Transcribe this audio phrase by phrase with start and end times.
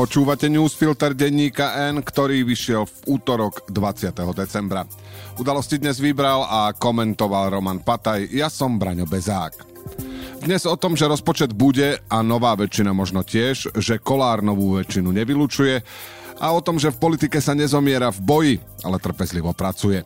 [0.00, 4.16] Počúvate newsfilter denníka N, ktorý vyšiel v útorok 20.
[4.32, 4.88] decembra.
[5.36, 9.60] Udalosti dnes vybral a komentoval Roman Pataj, ja som Braňo Bezák.
[10.40, 15.12] Dnes o tom, že rozpočet bude a nová väčšina možno tiež, že Kolár novú väčšinu
[15.12, 15.84] nevylučuje
[16.40, 20.00] a o tom, že v politike sa nezomiera v boji, ale trpezlivo pracuje.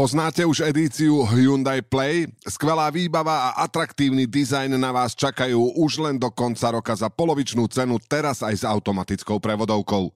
[0.00, 2.24] Poznáte už edíciu Hyundai Play?
[2.48, 7.68] Skvelá výbava a atraktívny dizajn na vás čakajú už len do konca roka za polovičnú
[7.68, 10.08] cenu, teraz aj s automatickou prevodovkou.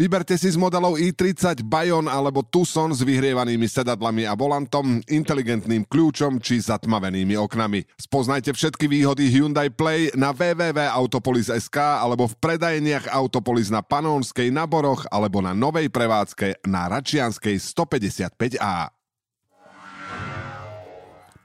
[0.00, 6.40] Vyberte si z modelov i30, Bayon alebo Tucson s vyhrievanými sedadlami a volantom, inteligentným kľúčom
[6.40, 7.84] či zatmavenými oknami.
[8.00, 15.04] Spoznajte všetky výhody Hyundai Play na www.autopolis.sk alebo v predajeniach Autopolis na Panónskej, na Boroch
[15.12, 18.99] alebo na novej prevádzke na Račianskej 155A.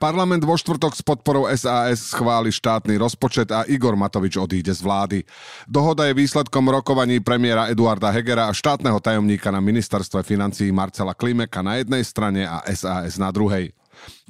[0.06, 5.18] Parlament vo štvrtok s podporou SAS schváli štátny rozpočet a Igor Matovič odíde z vlády.
[5.66, 11.58] Dohoda je výsledkom rokovaní premiéra Eduarda Hegera a štátneho tajomníka na ministerstve financií Marcela Klimeka
[11.58, 13.74] na jednej strane a SAS na druhej.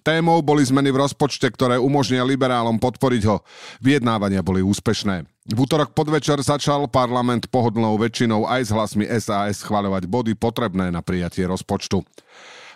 [0.01, 3.45] Témou boli zmeny v rozpočte, ktoré umožnia liberálom podporiť ho.
[3.85, 5.29] Vyjednávania boli úspešné.
[5.29, 11.05] V útorok podvečer začal parlament pohodlnou väčšinou aj s hlasmi SAS schváľovať body potrebné na
[11.05, 12.01] prijatie rozpočtu.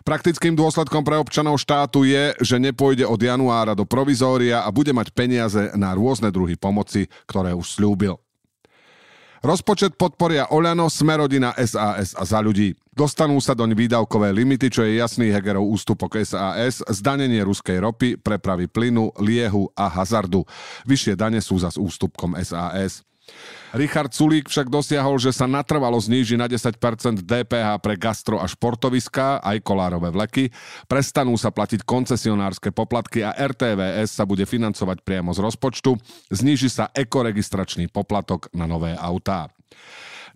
[0.00, 5.12] Praktickým dôsledkom pre občanov štátu je, že nepôjde od januára do provizória a bude mať
[5.12, 8.16] peniaze na rôzne druhy pomoci, ktoré už slúbil.
[9.40, 12.76] Rozpočet podporia Oľano, Smerodina, SAS a za ľudí.
[12.92, 18.68] Dostanú sa doň výdavkové limity, čo je jasný Hegerov ústupok SAS, zdanenie ruskej ropy, prepravy
[18.68, 20.44] plynu, liehu a hazardu.
[20.84, 23.00] Vyššie dane sú za ústupkom SAS.
[23.70, 26.74] Richard Sulík však dosiahol, že sa natrvalo zníži na 10%
[27.22, 30.50] DPH pre gastro a športoviská, aj kolárové vleky,
[30.90, 35.94] prestanú sa platiť koncesionárske poplatky a RTVS sa bude financovať priamo z rozpočtu,
[36.34, 39.46] zníži sa ekoregistračný poplatok na nové autá.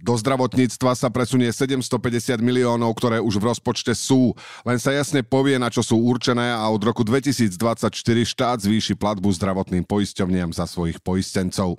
[0.04, 4.34] Do zdravotníctva sa presunie 750 miliónov, ktoré už v rozpočte sú.
[4.66, 7.88] Len sa jasne povie, na čo sú určené a od roku 2024
[8.26, 11.78] štát zvýši platbu zdravotným poisťovniam za svojich poistencov.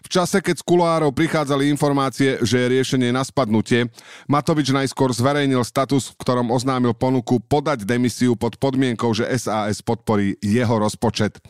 [0.00, 3.88] V čase, keď z kuloárov prichádzali informácie, že je riešenie na spadnutie,
[4.28, 10.36] Matovič najskôr zverejnil status, v ktorom oznámil ponuku podať demisiu pod podmienkou, že SAS podporí
[10.40, 11.40] jeho rozpočet.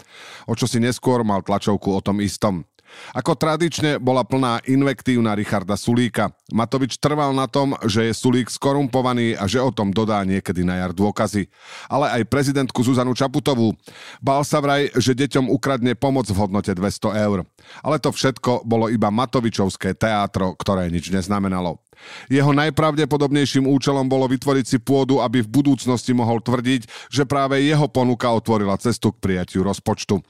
[0.46, 2.66] O čo si neskôr mal tlačovku o tom istom.
[3.14, 6.30] Ako tradične bola plná invektív na Richarda Sulíka.
[6.54, 10.78] Matovič trval na tom, že je Sulík skorumpovaný a že o tom dodá niekedy na
[10.78, 11.50] jar dôkazy.
[11.90, 13.74] Ale aj prezidentku Zuzanu Čaputovú.
[14.22, 17.42] Bal sa vraj, že deťom ukradne pomoc v hodnote 200 eur.
[17.82, 21.82] Ale to všetko bolo iba Matovičovské teátro, ktoré nič neznamenalo.
[22.30, 27.86] Jeho najpravdepodobnejším účelom bolo vytvoriť si pôdu, aby v budúcnosti mohol tvrdiť, že práve jeho
[27.86, 30.20] ponuka otvorila cestu k prijatiu rozpočtu.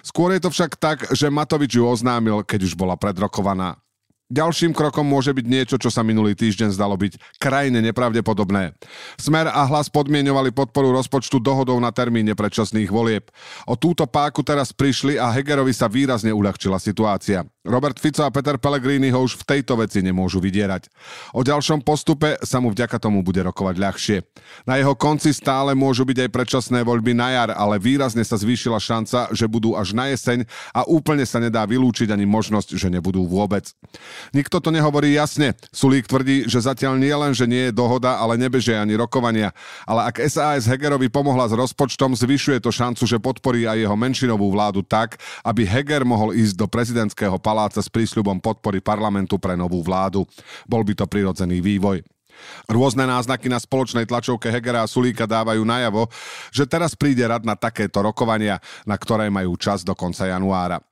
[0.00, 3.76] Skôr je to však tak, že Matovič ju oznámil, keď už bola predrokovaná.
[4.26, 8.74] Ďalším krokom môže byť niečo, čo sa minulý týždeň zdalo byť krajine nepravdepodobné.
[9.14, 13.30] Smer a hlas podmienovali podporu rozpočtu dohodou na termíne predčasných volieb.
[13.70, 17.46] O túto páku teraz prišli a Hegerovi sa výrazne uľahčila situácia.
[17.66, 20.88] Robert Fico a Peter Pellegrini ho už v tejto veci nemôžu vydierať.
[21.34, 24.16] O ďalšom postupe sa mu vďaka tomu bude rokovať ľahšie.
[24.64, 28.78] Na jeho konci stále môžu byť aj predčasné voľby na jar, ale výrazne sa zvýšila
[28.78, 33.26] šanca, že budú až na jeseň a úplne sa nedá vylúčiť ani možnosť, že nebudú
[33.26, 33.68] vôbec.
[34.30, 35.58] Nikto to nehovorí jasne.
[35.74, 39.50] Sulík tvrdí, že zatiaľ nie len, že nie je dohoda, ale nebežia ani rokovania.
[39.84, 44.54] Ale ak SAS Hegerovi pomohla s rozpočtom, zvyšuje to šancu, že podporí aj jeho menšinovú
[44.54, 49.56] vládu tak, aby Heger mohol ísť do prezidentského paláca paláca s prísľubom podpory parlamentu pre
[49.56, 50.28] novú vládu.
[50.68, 52.04] Bol by to prirodzený vývoj.
[52.66, 56.08] Rôzne náznaky na spoločnej tlačovke Hegera a Sulíka dávajú najavo,
[56.50, 58.58] že teraz príde rad na takéto rokovania,
[58.88, 60.82] na ktoré majú čas do konca januára.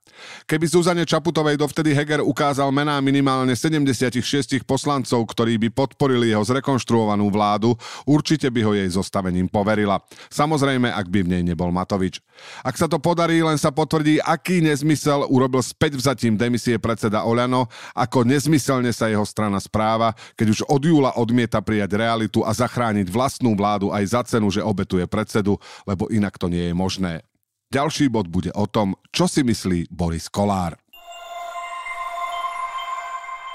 [0.45, 4.23] Keby Zuzane Čaputovej dovtedy Heger ukázal mená minimálne 76
[4.63, 7.75] poslancov, ktorí by podporili jeho zrekonštruovanú vládu,
[8.07, 10.01] určite by ho jej zostavením poverila.
[10.31, 12.21] Samozrejme, ak by v nej nebol Matovič.
[12.67, 17.71] Ak sa to podarí, len sa potvrdí, aký nezmysel urobil späť vzatím demisie predseda Oľano,
[17.95, 23.11] ako nezmyselne sa jeho strana správa, keď už od júla odmieta prijať realitu a zachrániť
[23.11, 27.27] vlastnú vládu aj za cenu, že obetuje predsedu, lebo inak to nie je možné.
[27.75, 30.79] Ďalší bod bude o tom, čo si myslí Boris Kolár.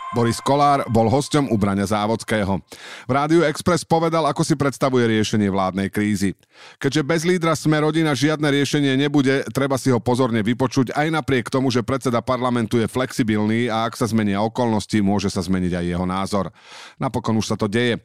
[0.09, 2.57] Boris Kolár bol hosťom u Braňa Závodského.
[3.05, 6.33] V Rádiu Express povedal, ako si predstavuje riešenie vládnej krízy.
[6.81, 11.53] Keďže bez lídra sme rodina žiadne riešenie nebude, treba si ho pozorne vypočuť aj napriek
[11.53, 15.85] tomu, že predseda parlamentu je flexibilný a ak sa zmenia okolnosti, môže sa zmeniť aj
[15.85, 16.49] jeho názor.
[16.97, 18.01] Napokon už sa to deje.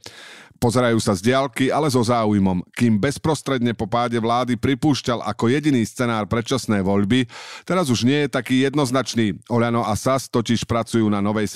[0.63, 2.63] Pozerajú sa z diálky, ale so záujmom.
[2.79, 7.27] Kým bezprostredne po páde vlády pripúšťal ako jediný scenár predčasné voľby,
[7.67, 9.35] teraz už nie je taký jednoznačný.
[9.51, 11.51] Oľano a SAS totiž pracujú na novej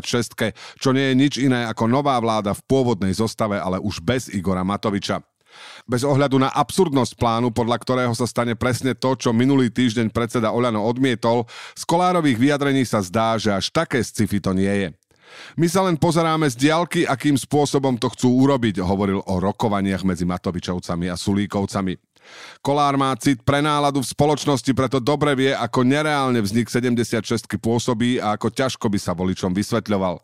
[0.00, 4.32] 76 čo nie je nič iné ako nová vláda v pôvodnej zostave, ale už bez
[4.32, 5.20] Igora Matoviča.
[5.84, 10.48] Bez ohľadu na absurdnosť plánu, podľa ktorého sa stane presne to, čo minulý týždeň predseda
[10.48, 11.44] Oľano odmietol,
[11.76, 14.88] z Kolárových vyjadrení sa zdá, že až také sci-fi to nie je.
[15.56, 20.28] My sa len pozeráme z diaľky, akým spôsobom to chcú urobiť, hovoril o rokovaniach medzi
[20.28, 22.11] Matovičovcami a Sulíkovcami.
[22.62, 28.22] Kolár má cit pre náladu v spoločnosti, preto dobre vie, ako nereálne vznik 76 pôsobí
[28.22, 30.22] a ako ťažko by sa voličom vysvetľoval.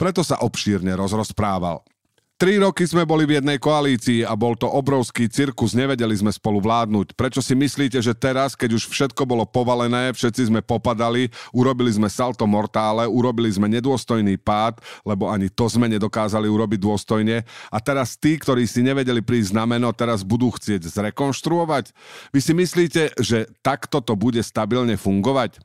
[0.00, 1.84] Preto sa obšírne rozrozprával.
[2.34, 6.58] Tri roky sme boli v jednej koalícii a bol to obrovský cirkus, nevedeli sme spolu
[6.58, 7.14] vládnuť.
[7.14, 12.10] Prečo si myslíte, že teraz, keď už všetko bolo povalené, všetci sme popadali, urobili sme
[12.10, 18.18] salto mortále, urobili sme nedôstojný pád, lebo ani to sme nedokázali urobiť dôstojne a teraz
[18.18, 21.94] tí, ktorí si nevedeli prísť na meno, teraz budú chcieť zrekonštruovať?
[22.34, 25.62] Vy si myslíte, že takto to bude stabilne fungovať?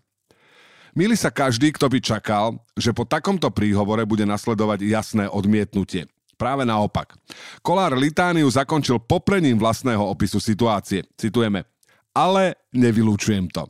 [0.93, 6.05] Mili sa každý, kto by čakal, že po takomto príhovore bude nasledovať jasné odmietnutie.
[6.39, 7.19] Práve naopak.
[7.59, 11.03] Kolár litániu zakončil poprením vlastného opisu situácie.
[11.19, 11.67] Citujeme.
[12.15, 13.67] Ale nevylúčujem to.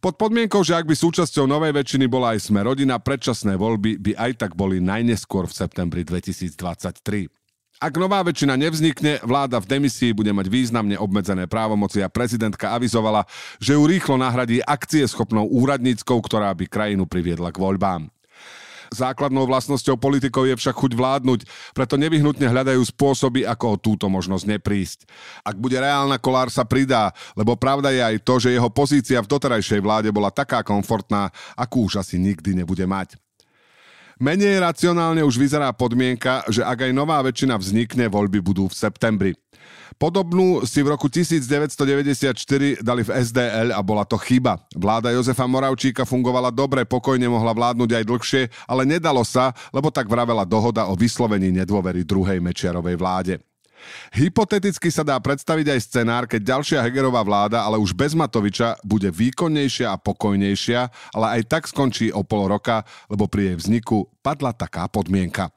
[0.00, 4.12] Pod podmienkou, že ak by súčasťou novej väčšiny bola aj sme rodina, predčasné voľby by
[4.16, 7.28] aj tak boli najneskôr v septembri 2023.
[7.80, 13.24] Ak nová väčšina nevznikne, vláda v demisii bude mať významne obmedzené právomoci a prezidentka avizovala,
[13.56, 18.12] že ju rýchlo nahradí akcie schopnou úradníckou, ktorá by krajinu priviedla k voľbám.
[18.90, 21.40] Základnou vlastnosťou politikov je však chuť vládnuť,
[21.72, 24.98] preto nevyhnutne hľadajú spôsoby, ako o túto možnosť neprísť.
[25.46, 29.30] Ak bude reálna, Kolár sa pridá, lebo pravda je aj to, že jeho pozícia v
[29.30, 33.14] doterajšej vláde bola taká komfortná, akú už asi nikdy nebude mať.
[34.20, 39.32] Menej racionálne už vyzerá podmienka, že ak aj nová väčšina vznikne, voľby budú v septembri.
[39.96, 42.36] Podobnú si v roku 1994
[42.84, 44.60] dali v SDL a bola to chyba.
[44.76, 50.04] Vláda Jozefa Moravčíka fungovala dobre, pokojne mohla vládnuť aj dlhšie, ale nedalo sa, lebo tak
[50.04, 53.40] vravela dohoda o vyslovení nedôvery druhej Mečiarovej vláde.
[54.16, 59.12] Hypoteticky sa dá predstaviť aj scenár, keď ďalšia Hegerová vláda, ale už bez Matoviča, bude
[59.12, 60.80] výkonnejšia a pokojnejšia,
[61.12, 62.82] ale aj tak skončí o pol roka,
[63.12, 65.52] lebo pri jej vzniku padla taká podmienka.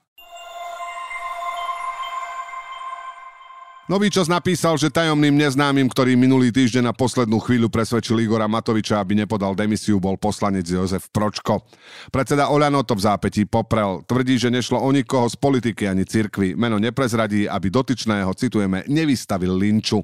[3.84, 8.96] Nový čas napísal, že tajomným neznámym, ktorý minulý týždeň na poslednú chvíľu presvedčil Igora Matoviča,
[9.04, 11.68] aby nepodal demisiu, bol poslanec Jozef Pročko.
[12.08, 14.00] Predseda Oľano to v zápätí poprel.
[14.08, 16.56] Tvrdí, že nešlo o nikoho z politiky ani cirkvy.
[16.56, 20.00] Meno neprezradí, aby dotyčného, citujeme, nevystavil linču.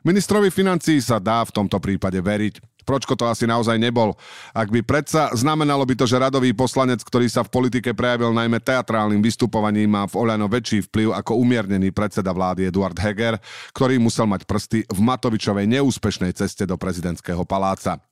[0.00, 2.69] Ministrovi financí sa dá v tomto prípade veriť.
[2.82, 4.18] Pročko to asi naozaj nebol.
[4.50, 8.58] Ak by predsa, znamenalo by to, že radový poslanec, ktorý sa v politike prejavil najmä
[8.58, 13.38] teatrálnym vystupovaním, má v Oľano väčší vplyv ako umiernený predseda vlády Eduard Heger,
[13.70, 18.09] ktorý musel mať prsty v Matovičovej neúspešnej ceste do prezidentského paláca.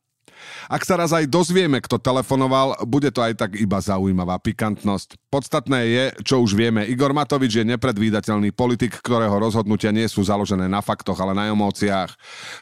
[0.69, 5.17] Ak sa raz aj dozvieme, kto telefonoval, bude to aj tak iba zaujímavá pikantnosť.
[5.29, 10.69] Podstatné je, čo už vieme, Igor Matovič je nepredvídateľný politik, ktorého rozhodnutia nie sú založené
[10.69, 12.12] na faktoch, ale na emóciách.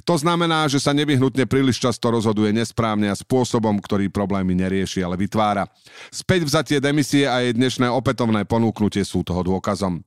[0.07, 5.19] To znamená, že sa nevyhnutne príliš často rozhoduje nesprávne a spôsobom, ktorý problémy nerieši, ale
[5.19, 5.67] vytvára.
[6.11, 10.03] Späť vzatie demisie a jej dnešné opätovné ponúknutie sú toho dôkazom.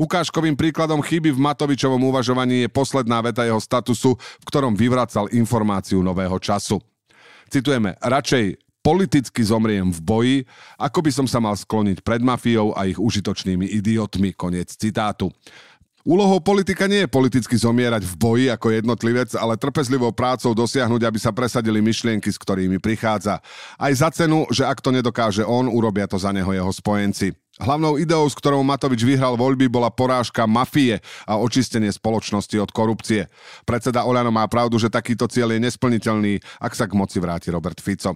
[0.00, 6.00] Ukážkovým príkladom chyby v Matovičovom uvažovaní je posledná veta jeho statusu, v ktorom vyvracal informáciu
[6.00, 6.80] nového času.
[7.48, 10.36] Citujeme, radšej politicky zomriem v boji,
[10.80, 14.32] ako by som sa mal skloniť pred mafiou a ich užitočnými idiotmi.
[14.32, 15.28] Koniec citátu.
[16.08, 21.18] Úlohou politika nie je politicky zomierať v boji ako jednotlivec, ale trpezlivou prácou dosiahnuť, aby
[21.20, 23.44] sa presadili myšlienky, s ktorými prichádza.
[23.76, 27.36] Aj za cenu, že ak to nedokáže on, urobia to za neho jeho spojenci.
[27.58, 33.26] Hlavnou ideou, s ktorou Matovič vyhral voľby, bola porážka mafie a očistenie spoločnosti od korupcie.
[33.66, 37.82] Predseda Oľano má pravdu, že takýto cieľ je nesplniteľný, ak sa k moci vráti Robert
[37.82, 38.14] Fico.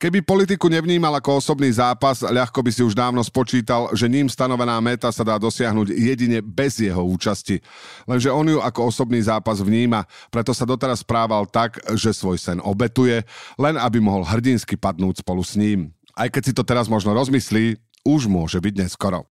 [0.00, 4.80] Keby politiku nevnímal ako osobný zápas, ľahko by si už dávno spočítal, že ním stanovená
[4.82, 7.60] meta sa dá dosiahnuť jedine bez jeho účasti.
[8.08, 12.58] Lenže on ju ako osobný zápas vníma, preto sa doteraz správal tak, že svoj sen
[12.64, 13.22] obetuje,
[13.60, 15.92] len aby mohol hrdinsky padnúť spolu s ním.
[16.12, 19.26] Aj keď si to teraz možno rozmyslí, už môže byť neskoro.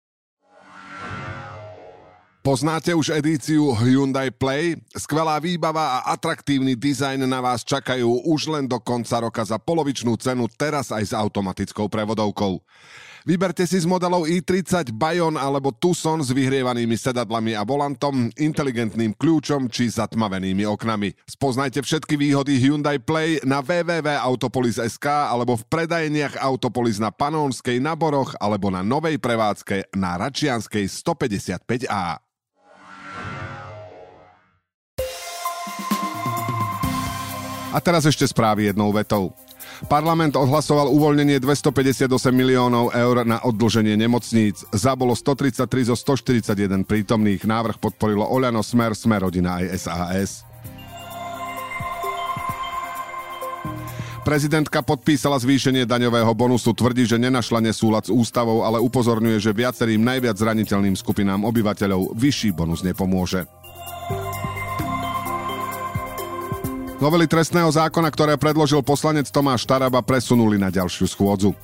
[2.40, 4.80] Poznáte už edíciu Hyundai Play?
[4.96, 10.16] Skvelá výbava a atraktívny dizajn na vás čakajú už len do konca roka za polovičnú
[10.16, 12.64] cenu, teraz aj s automatickou prevodovkou.
[13.28, 19.68] Vyberte si z modelov i30 Bayon alebo Tucson s vyhrievanými sedadlami a volantom, inteligentným kľúčom
[19.68, 21.12] či zatmavenými oknami.
[21.28, 28.40] Spoznajte všetky výhody Hyundai Play na www.autopolis.sk alebo v predajeniach Autopolis na Panónskej, na Boroch
[28.40, 32.24] alebo na novej prevádzke na Račianskej 155A.
[37.70, 39.36] A teraz ešte správy jednou vetou.
[39.88, 44.68] Parlament odhlasoval uvoľnenie 258 miliónov eur na oddlženie nemocníc.
[44.76, 47.48] Zabolo 133 zo 141 prítomných.
[47.48, 50.32] Návrh podporilo Oľano, Smer, Smer, Rodina aj SAS.
[54.28, 60.04] Prezidentka podpísala zvýšenie daňového bonusu, tvrdí, že nenašla nesúlad s ústavou, ale upozorňuje, že viacerým
[60.04, 63.48] najviac zraniteľným skupinám obyvateľov vyšší bonus nepomôže.
[67.00, 71.56] Novely trestného zákona, ktoré predložil poslanec Tomáš Taraba, presunuli na ďalšiu schôdzu.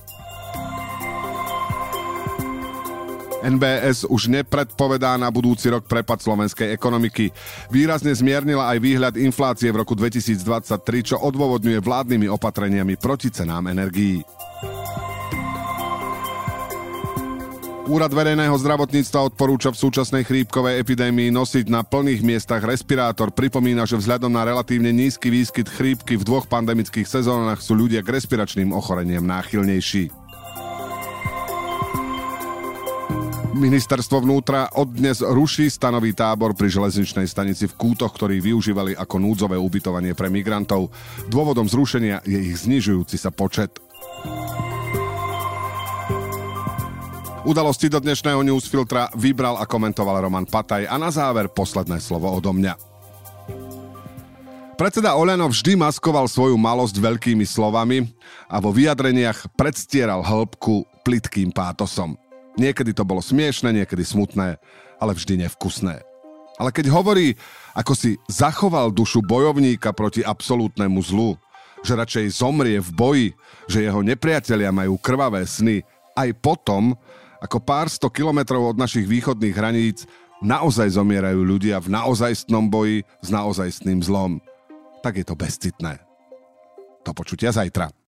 [3.45, 7.29] NBS už nepredpovedá na budúci rok prepad slovenskej ekonomiky.
[7.69, 14.25] Výrazne zmiernila aj výhľad inflácie v roku 2023, čo odôvodňuje vládnymi opatreniami proti cenám energií.
[17.85, 23.29] Úrad verejného zdravotníctva odporúča v súčasnej chrípkovej epidémii nosiť na plných miestach respirátor.
[23.29, 28.17] Pripomína, že vzhľadom na relatívne nízky výskyt chrípky v dvoch pandemických sezónach sú ľudia k
[28.17, 30.09] respiračným ochoreniam náchylnejší.
[33.53, 39.21] Ministerstvo vnútra od dnes ruší stanový tábor pri železničnej stanici v Kútoch, ktorý využívali ako
[39.21, 40.89] núdzové ubytovanie pre migrantov.
[41.29, 43.77] Dôvodom zrušenia je ich znižujúci sa počet.
[47.45, 52.49] Udalosti do dnešného newsfiltra vybral a komentoval Roman Pataj a na záver posledné slovo odo
[52.49, 52.73] mňa.
[54.73, 58.09] Predseda Oľano vždy maskoval svoju malosť veľkými slovami
[58.49, 62.17] a vo vyjadreniach predstieral hĺbku plitkým pátosom.
[62.57, 64.57] Niekedy to bolo smiešne, niekedy smutné,
[64.97, 66.01] ale vždy nevkusné.
[66.57, 67.37] Ale keď hovorí,
[67.77, 71.37] ako si zachoval dušu bojovníka proti absolútnemu zlu,
[71.85, 73.27] že radšej zomrie v boji,
[73.69, 75.85] že jeho nepriatelia majú krvavé sny,
[76.15, 76.95] aj potom,
[77.43, 80.07] ako pár sto kilometrov od našich východných hraníc
[80.39, 84.39] naozaj zomierajú ľudia v naozajstnom boji s naozajstným zlom,
[85.03, 86.01] tak je to bezcitné.
[87.05, 88.04] Do počutia zajtra.